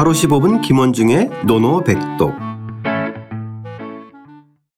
[0.00, 2.32] 하루 15분 김원중의 논어백독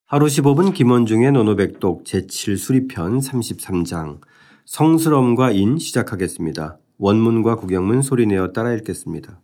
[0.04, 4.18] 하루 15분 김원중의 논어백독 제7 술이편 33장
[4.64, 6.76] 성스러움과 인 시작하겠습니다.
[6.98, 9.38] 원문과 구결문 소리내어 따라 읽겠습니다.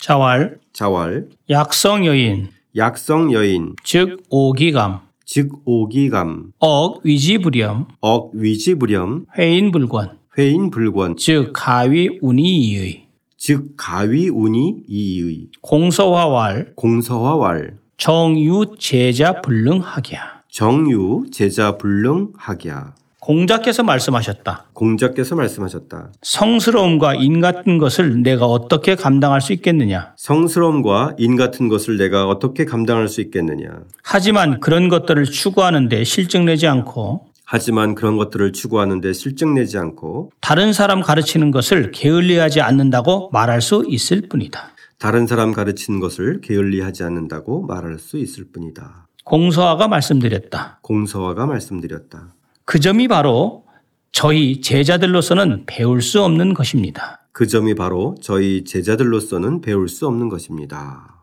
[0.00, 10.23] 자왈 자왈 약성 여인 약성 여인 즉 오기감 즉 오기감 억 위지불염 억 위지불염 회인불권
[10.36, 13.04] 회인 불권 즉 가위 운이의
[13.36, 22.94] 즉 가위 운이 이의 공서화왈 공서화왈 정유 제자 불능하기야 정유 제자 불능하기야
[23.24, 24.66] 공자께서 말씀하셨다.
[24.74, 26.10] 공자께서 말씀하셨다.
[26.20, 30.12] 성스러움과 인 같은 것을 내가 어떻게 감당할 수 있겠느냐.
[30.18, 33.80] 성스러움과 인 같은 것을 내가 어떻게 감당할 수 있겠느냐.
[34.02, 41.50] 하지만 그런 것들을 추구하는데 실증내지 않고 하지만 그런 것들을 추구하는데 실증내지 않고 다른 사람 가르치는
[41.50, 44.74] 것을 게을리하지 않는다고 말할 수 있을 뿐이다.
[44.98, 49.06] 다른 사람 가르치는 것을 게을리하지 않는다고 말할 수 있을 뿐이다.
[49.24, 50.78] 공서화가 말씀드렸다.
[50.82, 52.34] 공서화가 말씀드렸다.
[52.64, 53.64] 그 점이 바로
[54.12, 57.26] 저희 제자들로서는 배울 수 없는 것입니다.
[57.32, 61.13] 그 점이 바로 저희 제자들로서는 배울 수 없는 것입니다.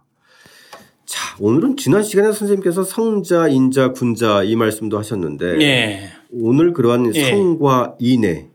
[1.12, 6.10] 자, 오늘은 지난 시간에 선생님께서 성자, 인자, 군자 이 말씀도 하셨는데 네.
[6.32, 7.32] 오늘 그러한 예.
[7.32, 8.48] 성과 인에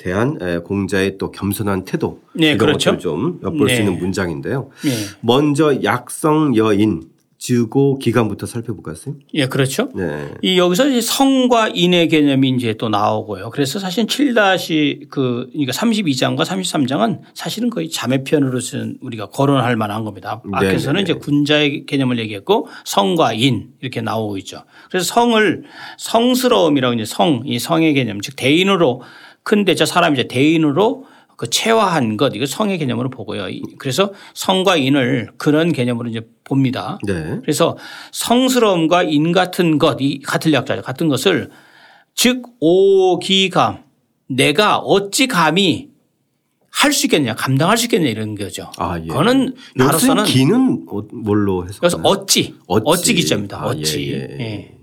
[0.00, 2.90] 대한 공자의 또 겸손한 태도 네, 이런 그렇죠.
[2.90, 3.76] 것을 좀 엿볼 네.
[3.76, 4.70] 수 있는 문장인데요.
[4.84, 4.90] 예.
[5.20, 7.04] 먼저 약성 여인
[7.38, 8.94] 주고 기간부터 살펴볼까요?
[8.94, 9.26] 선생님?
[9.34, 9.90] 예, 그렇죠.
[9.94, 10.30] 네.
[10.42, 13.50] 이 여기서 이제 성과 인의 개념이 이제 또 나오고요.
[13.50, 20.40] 그래서 사실 7그 그러니까 32장과 33장은 사실은 거의 자매편으로서는 우리가 거론할 만한 겁니다.
[20.44, 20.70] 네네네.
[20.70, 24.64] 앞에서는 이제 군자의 개념을 얘기했고 성과 인 이렇게 나오고 있죠.
[24.90, 25.64] 그래서 성을
[25.98, 29.02] 성스러움이라고 이제 성, 이 성의 개념 즉 대인으로
[29.42, 31.04] 큰 대자 사람이 이제 대인으로
[31.36, 33.48] 그 체화한 것 이거 성의 개념으로 보고요.
[33.48, 36.98] 이- 그래서 성과 인을 그런 개념으로 이제 봅니다.
[37.06, 37.38] 네.
[37.42, 37.76] 그래서
[38.12, 40.82] 성스러움과 인 같은 것, 이 같은 약자죠.
[40.82, 41.50] 같은 것을
[42.14, 43.84] 즉 오기감
[44.28, 45.90] 내가 어찌 감히
[46.70, 48.70] 할 수 있겠냐 감당할 수 있겠냐 이런 거죠.
[48.76, 49.06] 아, 예.
[49.06, 51.80] 그거는 나로서는 기는 어- 뭘로 해서?
[51.80, 52.82] 그래서 어찌 어찌.
[52.84, 53.62] 어찌 기자입니다.
[53.62, 54.75] 아, 어찌 예, 예.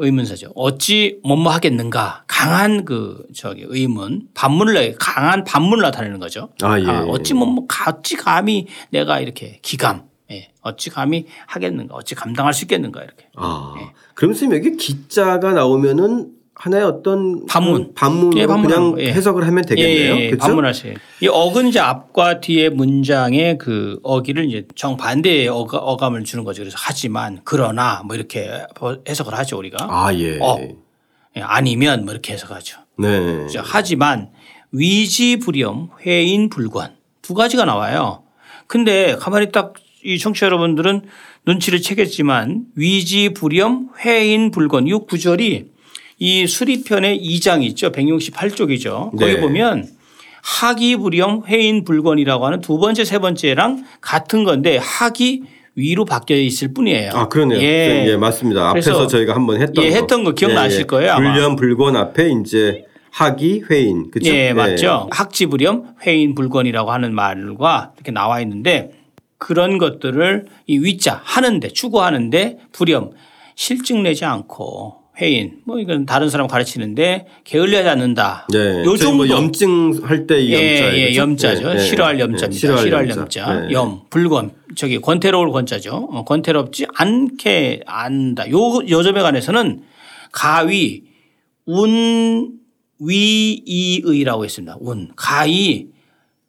[0.00, 0.04] 예.
[0.04, 0.52] 의문사죠.
[0.54, 6.50] 어찌 뭐뭐 하겠는가 강한 그 저기 의문 반문을 내- 강한 반문을 나타내는 거죠.
[6.62, 6.84] 아, 예.
[6.86, 10.50] 어찌 뭐뭐 어찌 감히 내가 이렇게 기감 예.
[10.62, 13.86] 어찌 감히 하겠는가 어찌 감당할 수 있겠는가 이렇게 아, 예.
[14.14, 17.94] 그럼 선생님 여기 기자가 나오면은 하나의 어떤 반문.
[17.94, 19.12] 반문으로 예, 그냥 거, 예.
[19.12, 20.14] 해석을 하면 되겠네요.
[20.16, 20.46] 예, 예, 그렇죠?
[20.46, 20.94] 반문하세요.
[21.22, 26.62] 이 어근 이제 앞과 뒤에 문장의 그 어기를 이제 정반대의 어가, 어감 을 주는 거죠.
[26.62, 28.50] 그래서 하지만 그러나 뭐 이렇게
[29.08, 29.86] 해석을 하죠 우리가.
[29.88, 30.38] 아, 예.
[30.40, 30.58] 어.
[31.36, 32.80] 예, 아니면 뭐 이렇게 해석하죠.
[32.98, 33.36] 네.
[33.44, 33.62] 그죠?
[33.64, 34.30] 하지만
[34.72, 38.24] 위지불염 회인불관 두 가지가 나와요.
[38.66, 39.74] 근데 가만히 딱
[40.04, 41.02] 이 청취자 여러분들은
[41.46, 45.70] 눈치를 채겠지만 위지불염 회인불관 이 구절이
[46.18, 47.92] 이 수리편의 2장 있죠.
[47.92, 49.16] 168쪽이죠.
[49.16, 49.40] 거기 네.
[49.40, 49.88] 보면
[50.42, 55.42] 하기불염 회인불건이라고 하는 두 번째 세 번째랑 같은 건데 하기
[55.74, 57.12] 위로 바뀌어 있을 뿐이에요.
[57.14, 57.60] 아, 그러네요.
[57.60, 58.06] 예.
[58.08, 58.70] 예, 맞습니다.
[58.70, 59.94] 앞에서 저희가 한번 했던 예, 거.
[59.94, 61.32] 했던 거 기억나실 거예요, 아마.
[61.32, 64.10] 불련 불권 앞에 이제 하기 회인.
[64.10, 64.30] 그렇죠?
[64.30, 65.08] 예, 맞죠.
[65.12, 68.90] 학지불염 회인 불건이라고 하는 말과 이렇게 나와 있는데
[69.38, 73.12] 그런 것들을 이 위자 하는데 추구하는데 불염
[73.54, 78.46] 실증 내지 않고 회인 뭐 이건 다른 사람 가르치는데 게을리하지 않는다.
[78.52, 78.84] 네.
[78.84, 79.28] 요뭐 정도.
[79.28, 80.96] 염증 할 때이 예, 염자.
[80.96, 81.78] 예, 염자죠.
[81.78, 82.76] 싫어할 염자입니다.
[82.76, 83.66] 싫어할, 염자.
[83.68, 83.72] 예.
[83.72, 84.52] 염, 불건.
[84.76, 86.08] 저기 권태로울 권자죠.
[86.10, 88.48] 어, 권태롭지 않게 안다.
[88.50, 88.56] 요,
[88.88, 89.82] 요 점에 관해서는
[90.30, 91.02] 가위,
[91.66, 92.52] 운,
[93.00, 94.76] 위, 이의라고 했습니다.
[94.80, 95.10] 운.
[95.16, 95.88] 가위,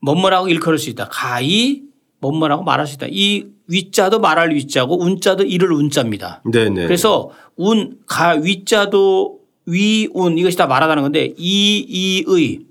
[0.01, 1.07] 뭐뭐라고 일컬을 수 있다.
[1.09, 1.88] 가위,
[2.19, 3.07] 뭐뭐라고 말할 수 있다.
[3.09, 6.41] 이 위자도 말할 위자고 운자도 이를 운자입니다.
[6.51, 6.85] 네네.
[6.85, 12.69] 그래서 운, 가, 위자도 위, 운 이것이 다 말하다는 건데 이, 이 의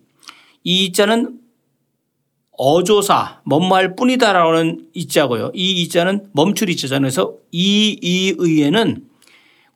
[0.64, 1.38] 이 자는
[2.52, 5.52] 어조사 뭐뭐할 뿐이다라는 이자고요.
[5.54, 7.02] 이 이자는 멈출 이자잖아요.
[7.02, 9.04] 그래서 이, 이 의에는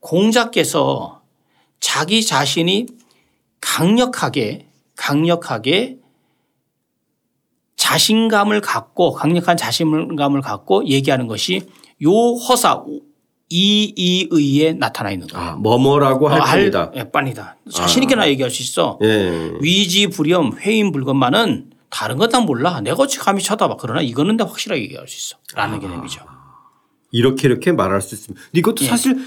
[0.00, 1.22] 공자께서
[1.80, 2.86] 자기 자신이
[3.60, 4.66] 강력하게
[4.96, 5.98] 강력하게
[7.92, 11.62] 자신감을 갖고 강력한 자신감을 갖고 얘기하는 것이
[12.02, 12.84] 요 허사
[13.50, 15.46] 이이의에 나타나 있는 거예요.
[15.46, 16.92] 아, 뭐뭐라고 할 어, 뿐이다.
[16.96, 17.56] 예, 빤이다.
[17.70, 18.98] 자신 있게 나 얘기할 수 있어.
[19.02, 19.52] 예.
[19.60, 22.80] 위지 불염 회인 불건만은 다른 건 다 몰라.
[22.80, 23.76] 내가 어찌 감히 쳐다봐.
[23.78, 25.36] 그러나 이거는 내가 확실하게 얘기할 수 있어.
[25.54, 25.62] 아.
[25.66, 26.22] 라는 개념이죠.
[27.10, 28.42] 이렇게 이렇게 말할 수 있습니다.
[28.46, 28.88] 근데 이것도 예.
[28.88, 29.18] 사실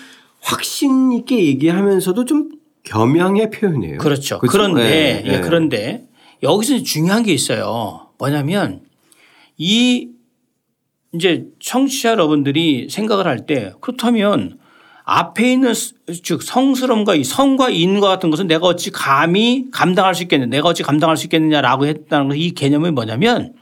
[0.41, 2.49] 확신 있게 얘기하면서도 좀
[2.83, 3.97] 겸양의 표현이에요.
[3.99, 4.39] 그렇죠.
[4.39, 4.51] 그죠?
[4.51, 5.39] 그런데 예, 예, 예.
[5.41, 6.07] 그런데
[6.41, 8.04] 여기서 중요한 게 있어요.
[8.17, 8.81] 뭐냐면
[9.57, 10.09] 이
[11.13, 14.59] 이제 청취자 여러분들이 생각을 할 때 그렇다면
[15.05, 15.73] 앞에 있는
[16.23, 20.83] 즉 성스러움과 이 성과 인과 같은 것은 내가 어찌 감히 감당할 수 있겠느냐 내가 어찌
[20.83, 23.53] 감당할 수 있겠느냐라고 했다는 이 개념이 뭐냐면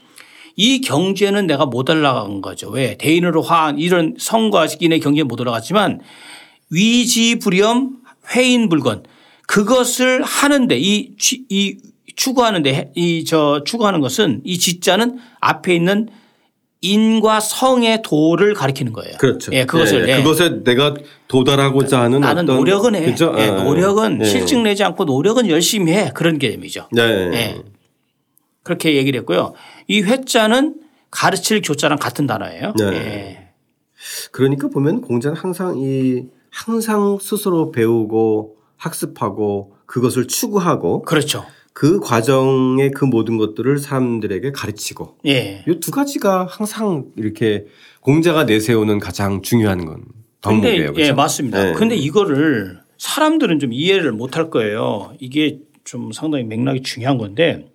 [0.56, 2.70] 이 경제는 내가 못 올라간 거죠.
[2.70, 2.96] 왜?
[2.96, 6.00] 대인으로 화한 이런 성과 인의 경제에 못 올라갔지만
[6.70, 7.98] 위지불염
[8.34, 9.02] 회인불건
[9.46, 11.10] 그것을 하는데 이,
[11.50, 11.76] 이
[12.16, 16.08] 추구하는데 이 저 추구하는 것은 이 지자는 앞에 있는
[16.80, 19.16] 인과 성의 도를 가리키는 거예요.
[19.16, 19.50] 그렇죠.
[19.54, 20.16] 예, 그것을 예, 예.
[20.18, 20.94] 그것에 내가
[21.28, 23.04] 도달하고자 하는 나는 노력은 해.
[23.06, 23.34] 그렇죠?
[23.38, 23.50] 예, 예.
[23.50, 24.24] 노력은 예.
[24.26, 26.88] 실증 내지 않고 노력은 열심히 해 그런 개념이죠.
[26.92, 27.02] 네.
[27.02, 27.62] 예.
[28.62, 29.54] 그렇게 얘기를 했고요.
[29.88, 30.76] 이 회자는
[31.10, 32.74] 가르칠 교자랑 같은 단어예요.
[32.78, 32.84] 네.
[32.92, 33.48] 예.
[34.30, 41.46] 그러니까 보면 공자는 항상 이 항상 스스로 배우고 학습하고 그것을 추구하고 그렇죠.
[41.74, 45.64] 그 과정의 그 모든 것들을 사람들에게 가르치고 예.
[45.68, 47.66] 이두 가지가 항상 이렇게
[48.00, 50.04] 공자가 내세우는 가장 중요한 건
[50.40, 50.84] 덕목이에요.
[50.84, 51.14] 예, 그렇죠?
[51.16, 51.64] 맞습니다.
[51.64, 51.72] 네.
[51.72, 55.12] 근데 이거를 사람들은 좀 이해를 못 할 거예요.
[55.18, 57.66] 이게 좀 상당히 맥락이 중요한 건데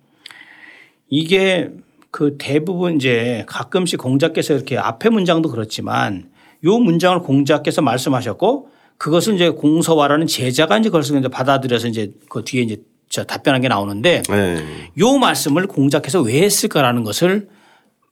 [1.08, 1.70] 이게
[2.10, 6.30] 그 대부분 이제 가끔씩 공자께서 이렇게 앞에 문장도 그렇지만
[6.64, 12.62] 요 문장을 공자께서 말씀하셨고 그것을 이제 공서와라는 제자가 이제 그것을 이제 받아들여서 이제 그 뒤에
[12.62, 14.90] 이제 저 답변한 게 나오는데 네.
[14.98, 17.48] 요 말씀을 공자께서 왜 했을까라는 것을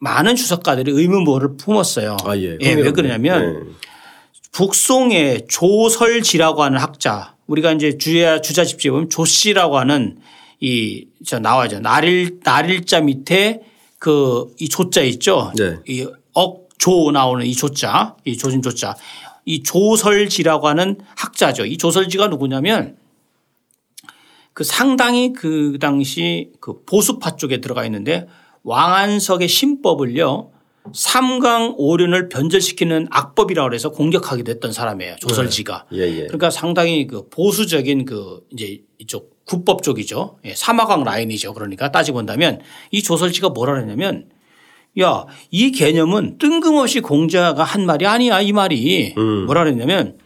[0.00, 2.16] 많은 주석가들이 의문부호를 품었어요.
[2.24, 2.58] 아, 예.
[2.60, 3.70] 왜 그러냐면 네.
[4.52, 10.18] 북송의 조설지라고 하는 학자 우리가 이제 주야 주자 집지에 보면 조씨라고 하는
[10.60, 11.80] 이 저 나와죠.
[11.80, 13.60] 날일 날일자 밑에
[13.98, 15.52] 그 이 조자 있죠.
[15.56, 15.76] 네.
[15.88, 18.94] 이 억조 나오는 이 조자 이 조진 조자
[19.44, 21.66] 이 조설지라고 하는 학자죠.
[21.66, 22.96] 이 조설지가 누구냐면
[24.58, 28.26] 그 상당히 그 당시 그 보수파 쪽에 들어가 있는데
[28.64, 30.50] 왕안석의 신법을요
[30.92, 35.14] 삼강 오륜을 변절시키는 악법이라고 해서 공격하기도 했던 사람이에요.
[35.20, 35.86] 조설지가.
[35.92, 36.22] 예, 예.
[36.22, 40.38] 그러니까 상당히 그 보수적인 그 이제 이쪽 국법 쪽이죠.
[40.44, 41.54] 예, 사마강 라인이죠.
[41.54, 44.28] 그러니까 따지고 본다면 이 조설지가 뭐라 그랬냐면
[44.98, 48.40] 야, 이 개념은 뜬금없이 공자가 한 말이 아니야.
[48.40, 49.14] 이 말이
[49.46, 50.18] 뭐라 그랬냐면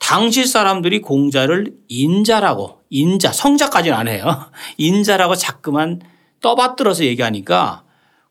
[0.00, 4.50] 당시 사람들이 공자를 인자라고 인자 성자까지는 안 해요.
[4.76, 6.00] 인자라고 자꾸만
[6.40, 7.84] 떠받들어서 얘기하니까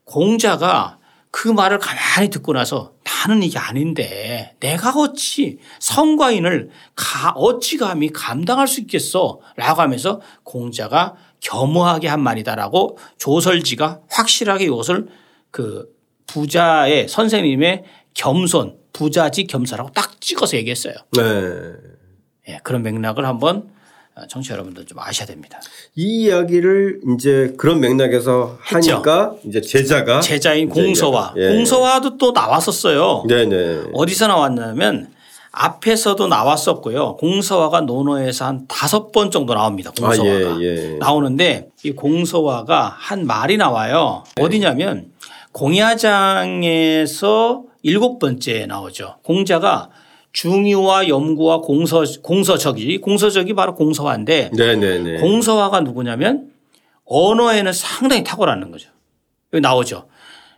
[0.04, 0.98] 공자가
[1.31, 8.68] 그 말을 가만히 듣고 나서 나는 이게 아닌데 내가 어찌 성과인을 가 어찌 감히 감당할
[8.68, 15.07] 수 있겠어 라고 하면서 공자가 겸허하게 한 말이다라고 조설지가 확실하게 이것을
[15.51, 15.88] 그
[16.25, 17.83] 부자의 선생님의
[18.16, 20.96] 겸손 부자지 겸손하고 딱 찍어서 얘기했어요.
[21.13, 21.24] 네.
[22.50, 23.69] 예, 그런 맥락을 한번
[24.28, 25.62] 청취자 여러분들 좀 아셔야 됩니다.
[25.96, 28.96] 이 이야기를 이제 그런 맥락에서 했죠.
[28.96, 31.34] 하니까 이제 제자가 제자인 이제 공서화.
[31.38, 31.48] 예.
[31.56, 33.24] 공서화도 또 나왔었어요.
[33.30, 33.92] 네네.
[33.94, 35.13] 어디서 나왔냐면
[35.52, 37.16] 앞에서도 나왔었고요.
[37.16, 39.94] 공서화가 논어에서 한 다섯 번 정도 나옵니다.
[39.98, 40.56] 공서화가.
[40.56, 40.98] 아, 예, 예.
[41.00, 44.25] 나오는데 이 공서화가 한 말이 나와요.
[44.36, 44.44] 네.
[44.44, 45.13] 어디냐면
[45.54, 46.90] 공야장에서
[47.81, 49.16] 일곱 번째 나오죠.
[49.24, 49.90] 공자가
[50.31, 55.20] 중의와 염구와 공서 공서적이 공서적이 바로 공서화인데 네네네.
[55.20, 56.52] 공서화가 누구냐면
[57.06, 58.90] 언어에는 상당히 탁월하는 거죠.
[59.54, 60.07] 여기 나오죠.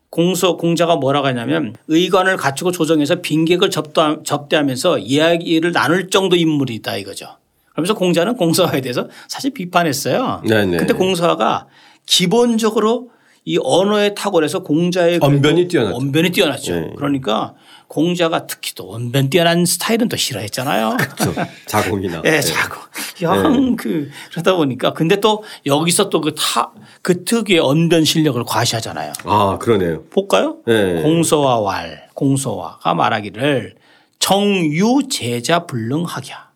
[0.10, 7.38] 공서 공자가 뭐라고 하냐면 의관을 갖추고 조정해서 빈객을 접대하면서 이야기를 나눌 정도 인물이다 이거죠.
[7.72, 10.42] 그러면서 공자는 공서화에 대해서 사실 비판했어요.
[10.46, 10.76] 네네.
[10.76, 11.68] 근데 공서화가
[12.06, 13.12] 기본적으로
[13.44, 15.98] 이 언어에 탁월해서 공자의 언변이 뛰어났죠.
[15.98, 16.76] 언변이 뛰어났죠.
[16.80, 16.94] 네.
[16.96, 17.56] 그러니까
[17.88, 20.96] 공자가 특히 또 언변 뛰어난 스타일은 또 싫어했잖아요.
[21.02, 21.34] 그렇죠.
[21.66, 22.22] 자공이나.
[22.26, 22.80] 예, 자꾸
[23.22, 26.72] 영그 그러다 보니까 근데 또 여기서 또 그 타
[27.02, 29.12] 그 특유의 언변 실력을 과시하잖아요.
[29.26, 30.04] 아 그러네요.
[30.12, 30.58] 볼까요?
[30.68, 31.02] 네.
[31.02, 33.76] 공서와 왈, 공서와가 말하기를
[34.20, 36.52] 정유 제자 불능하랴.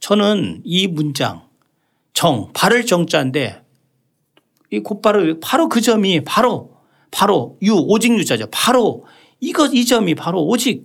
[0.00, 1.42] 저는 이 문장
[2.14, 3.62] 정 발을 정자인데
[4.70, 6.76] 이 곧바로 바로 그 점이 바로
[7.10, 8.46] 바로 유 오직 유자죠.
[8.50, 9.04] 바로
[9.40, 10.84] 이것 이 점이 바로 오직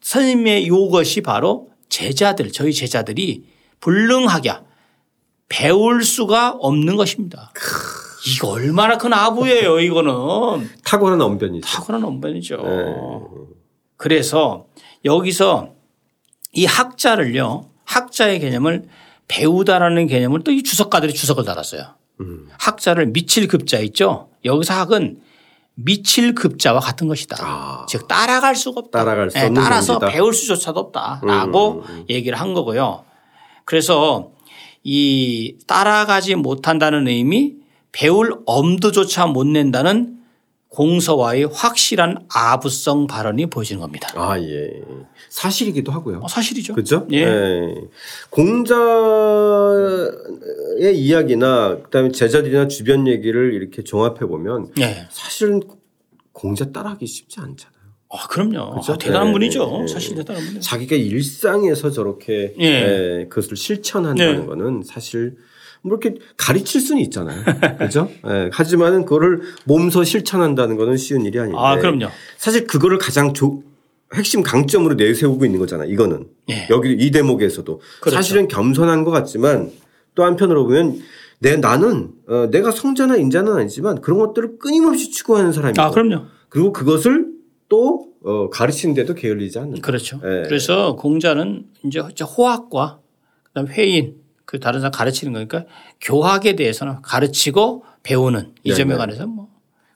[0.00, 3.44] 선생님의 이것이 바로 제자들 저희 제자들이
[3.80, 4.62] 불능하랴
[5.48, 7.52] 배울 수가 없는 것입니다.
[8.28, 10.68] 이거 얼마나 큰 아부예요 이거는.
[10.84, 11.66] 탁월한 언변이죠.
[11.66, 12.56] 탁월한 언변이죠.
[12.56, 12.94] 네.
[13.96, 14.66] 그래서
[15.04, 15.74] 여기서
[16.52, 18.88] 이 학자를요, 학자의 개념을
[19.28, 21.94] 배우다라는 개념을 또 이 주석가들이 주석을 달았어요.
[22.20, 22.48] 음.
[22.58, 24.28] 학자를 미칠 급자 있죠.
[24.44, 25.20] 여기서 학은
[25.74, 27.36] 미칠 급자와 같은 것이다.
[27.40, 27.86] 아.
[27.88, 28.98] 즉 따라갈 수가 없다.
[29.04, 30.12] 따라갈 수 예, 없는 따라서 경지다.
[30.12, 33.04] 배울 수조차도 없다라고 얘기를 한 거고요.
[33.64, 34.30] 그래서
[34.82, 37.56] 이 따라가지 못한다는 의미
[37.92, 40.16] 배울 엄두조차 못 낸다는
[40.68, 44.10] 공서와의 확실한 아부성 발언이 보여지는 겁니다.
[44.14, 44.70] 아, 예.
[45.30, 46.20] 사실이기도 하고요.
[46.22, 46.74] 어, 사실이죠.
[46.74, 47.06] 그렇죠?
[47.12, 47.74] 예.
[48.30, 48.74] 공자
[50.78, 55.06] 의 이야기나 그다음에 제자들이나 주변 얘기를 이렇게 종합해 보면 예.
[55.10, 55.62] 사실은
[56.32, 57.76] 공자 따라하기 쉽지 않잖아요.
[58.10, 58.76] 아, 그럼요.
[58.76, 58.92] 그죠?
[58.92, 59.80] 아, 대단한 예, 분이죠.
[59.82, 60.60] 예, 사실 대단한 분이죠.
[60.60, 62.64] 자기가 일상에서 저렇게 예.
[62.64, 64.46] 예, 그것을 실천한다는 네.
[64.46, 65.36] 거는 사실
[65.82, 67.42] 뭐 이렇게 가르칠 수는 있잖아요.
[67.78, 68.10] 그죠?
[68.28, 71.58] 예, 하지만은 그거를 몸소 실천한다는 거는 쉬운 일이 아닌데.
[71.60, 72.08] 아, 그럼요.
[72.36, 73.62] 사실 그거를 가장 조-
[74.14, 75.90] 핵심 강점으로 내세우고 있는 거잖아요.
[75.90, 76.28] 이거는.
[76.50, 76.68] 예.
[76.70, 77.80] 여기 이 대목에서도.
[78.00, 78.14] 그렇죠.
[78.16, 79.72] 사실은 겸손한 것 같지만
[80.16, 80.98] 또 한편으로 보면
[81.38, 86.24] 내 나는 어, 내가 성자나 인자는 아니지만 그런 것들을 끊임없이 추구하는 사람이고 아, 그럼요.
[86.48, 87.28] 그리고 그것을
[87.68, 89.80] 또 어, 가르치는데도 게을리지 않는.
[89.82, 90.20] 그렇죠.
[90.24, 90.42] 예.
[90.48, 92.98] 그래서 공자는 이제 호학과
[93.44, 95.66] 그다음 회인 그 다른 사람 가르치는 거니까
[96.00, 98.98] 교학에 대해서는 가르치고 배우는 이 점에 네네.
[98.98, 99.48] 관해서 뭐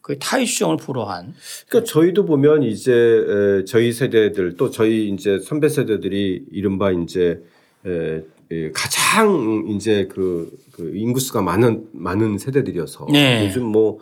[0.03, 1.35] 거의 타의주정을 불허한
[1.69, 7.43] 그러니까 저희도 보면 이제 에, 저희 세대들 또 저희 이제 선배 세대들이 이른바 이제
[8.75, 13.47] 가장 이제 그, 그 인구수가 많은 많은 세대들이어서 네.
[13.47, 13.99] 요즘 뭐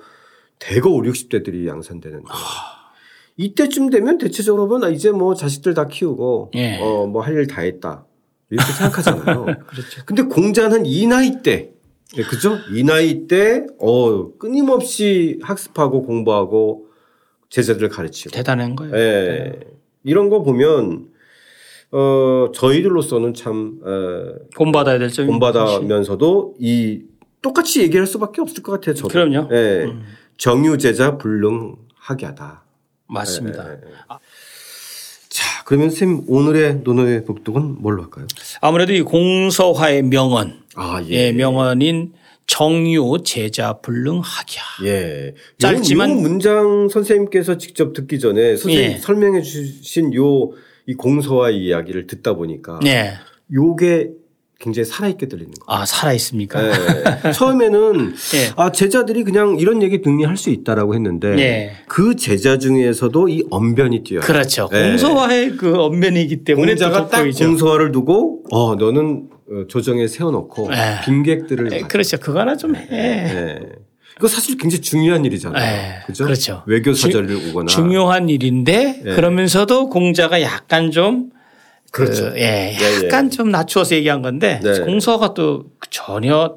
[0.59, 2.27] 대거 5, 60대들이 양산되는데
[3.37, 6.79] 이때쯤 되면 대체적으로 보면 아, 이제 뭐 자식들 다 키우고 예.
[6.81, 8.05] 어뭐 할 일 다 했다
[8.51, 9.45] 이렇게 생각하잖아요.
[9.69, 10.03] 그렇죠.
[10.07, 11.71] 근데 공자는 이 나이 때,
[12.17, 12.57] 네, 그죠?
[12.75, 16.87] 이 나이 때, 어, 끊임없이 학습하고 공부하고
[17.51, 18.31] 제자들을 가르치고.
[18.31, 18.97] 대단한 거예요.
[18.97, 19.53] 예.
[20.03, 21.09] 이런 거 보면,
[21.91, 27.01] 어, 저희들로서는 참, 어, 본받아야 될 점이 본받으면서도 이
[27.41, 28.95] 똑같이 얘기할 수밖에 없을 것 같아요.
[28.95, 29.09] 저도.
[29.09, 29.49] 그럼요.
[29.51, 29.53] 음.
[29.53, 29.87] 예.
[30.37, 32.65] 정유제자 불능하게하다.
[33.09, 33.69] 맞습니다.
[33.71, 33.79] 예, 예.
[35.31, 38.27] 자, 그러면 쌤 오늘의 논어의 복독은 뭘로 할까요?
[38.61, 42.13] 아무래도 이 공서화의 명언, 아, 예, 명언인
[42.47, 44.63] 정유 제자 불능학이야.
[44.85, 45.35] 예.
[45.59, 48.99] 짧지만- 요, 요 문장 선생님께서 직접 듣기 전에 선생님 예.
[48.99, 50.51] 설명해 주신 요
[50.89, 53.13] 이 공서와 이야기를 듣다 보니까 네.
[53.53, 54.09] 요게
[54.59, 55.73] 굉장히 살아있게 들리는 거.
[55.73, 56.61] 아, 살아 있습니까?
[56.67, 57.31] 예.
[57.31, 58.53] 처음에는 예.
[58.57, 61.73] 아 제자들이 그냥 이런 얘기 등리할 수 있다라고 했는데 예.
[61.87, 64.23] 그 제자 중에서도 이 언변이 뛰어요.
[64.23, 64.69] 그렇죠.
[64.73, 64.89] 예.
[64.89, 67.23] 공서화의 그 언변이기 때문에 또 공자가 딱.
[67.23, 71.05] 공서화를 두고 어 너는 어, 조정에 세워놓고 예.
[71.05, 71.87] 빈객들을 예, 봐.
[71.87, 72.17] 그렇죠.
[72.17, 73.59] 그거 하나 좀 해.
[74.19, 74.21] 예.
[74.21, 75.63] 이거 사실 굉장히 중요한 일이잖아요.
[75.65, 76.25] 예, 그죠?
[76.25, 76.63] 그렇죠.
[76.67, 79.15] 외교 주- 사절을 오거나 중요한 일인데 예.
[79.15, 81.31] 그러면서도 공자가 약간 좀
[81.93, 82.31] 그렇죠.
[82.33, 84.81] 그, 예, 예, 약간 좀 낮추어서 얘기한 건데 네.
[84.81, 86.57] 공서가 또 전혀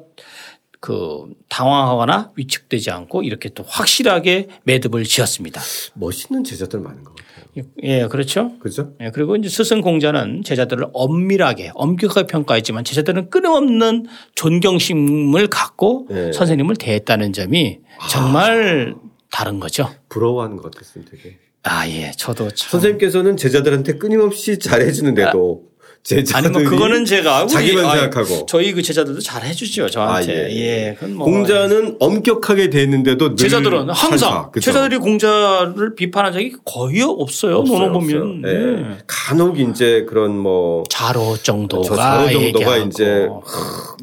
[0.80, 5.60] 그 당황하거나 위축되지 않고 이렇게 또 확실하게 매듭을 지었습니다.
[5.94, 7.41] 멋있는 제자들 많은 것 같아요.
[7.82, 8.58] 예, 그렇죠.
[8.60, 8.94] 그죠?
[9.00, 16.32] 예, 그리고 이제 스승 공자는 제자들을 엄밀하게 엄격하게 평가했지만 제자들은 끊임없는 존경심을 갖고 네.
[16.32, 17.80] 선생님을 대했다는 점이
[18.10, 18.94] 정말
[19.30, 19.90] 다른 거죠.
[20.08, 21.38] 부러워하는 것 같았어요, 되게.
[21.64, 22.10] 아, 예.
[22.16, 22.70] 저도 참.
[22.70, 25.71] 선생님께서는 제자들한테 끊임없이 잘해주는데도
[26.04, 30.32] 제자들이 아니 뭐 그거는 제가 우리- 자기만 아이, 생각하고 저희 그 제자들도 잘 해주죠 저한테.
[30.32, 30.50] 아, 예.
[30.88, 30.94] 예.
[30.98, 34.50] 그건 뭐 공자는 엄격하게 대했는데도 늘 제자들은 항상 찬사?
[34.60, 37.58] 제자들이 공자를 비판한 적이 거의 없어요.
[37.58, 38.42] 없어요, 보면.
[38.46, 38.52] 예.
[38.52, 38.98] 네.
[39.06, 42.76] 간혹 이제 그런 뭐 자로 정도가 저 자로 정도가.
[42.78, 43.28] 이제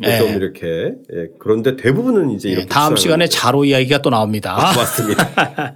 [0.06, 0.18] 예.
[0.20, 0.68] 좀 이렇게
[1.14, 1.28] 예.
[1.38, 4.56] 그런데 대부분은 이제 예, 이렇게 다음 시간에 자로 이야기가 또 나옵니다.
[4.74, 5.76] 맞습니다.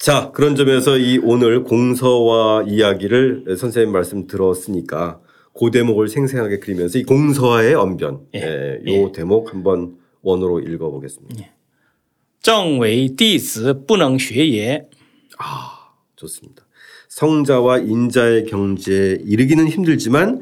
[0.00, 5.20] 자, 그런 점에서 이 오늘 공서화 이야기를 선생님 말씀 들었으니까
[5.52, 9.02] 그 대목을 생생하게 그리면서 이 공서화의 언변, 예, 예, 예.
[9.02, 11.42] 요 대목 한번 원어로 읽어보겠습니다.
[11.42, 11.52] 예.
[12.40, 14.88] 正唯弟子不能 学也.
[15.38, 16.64] 아, 좋습니다.
[17.08, 20.40] 성자와 인자의 경지에 이르기는 힘들지만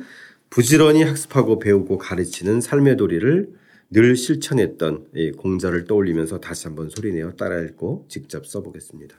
[0.50, 3.48] 부지런히 학습하고 배우고 가르치는 삶의 도리를
[3.90, 9.18] 늘 실천했던 공자를 떠올리면서 다시 한번 소리내어 따라 읽고 직접 써보겠습니다.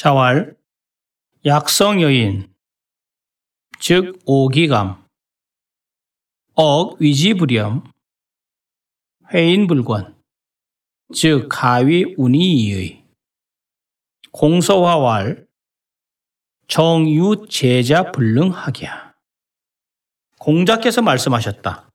[0.00, 0.56] 자왈
[1.44, 2.50] 약성여인
[3.80, 5.06] 즉 오기감
[6.54, 7.84] 억위지불염
[9.30, 10.18] 회인불권
[11.14, 13.04] 즉 가위 운이의
[14.32, 15.46] 공서화왈
[16.66, 19.14] 정유제자 불능하기야
[20.38, 21.90] 공자께서 말씀하셨다.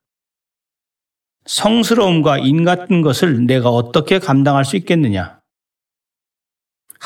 [1.48, 5.42] 성스러움과 인 같은 것을 내가 어떻게 감당할 수 있겠느냐?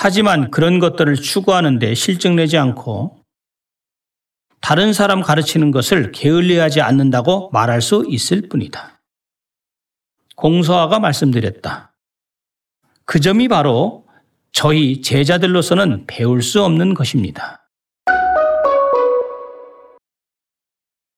[0.02, 3.18] 하지만 그런 것들을 추구하는데 실증내지 않고
[4.62, 9.02] 다른 사람 가르치는 것을 게을리하지 않는다고 말할 수 있을 뿐이다.
[10.38, 11.94] 공서화가 말씀드렸다.
[13.04, 14.06] 그 점이 바로
[14.54, 17.69] 저희 제자들로서는 배울 수 없는 것입니다.